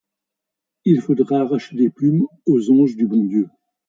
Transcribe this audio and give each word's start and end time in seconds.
Il 0.83 0.99
faudrait 0.99 1.35
arracher 1.35 1.75
des 1.75 1.91
plumes 1.91 2.25
aux 2.47 2.71
anges 2.71 2.95
du 2.95 3.05
bon 3.05 3.23
Dieu. 3.23 3.47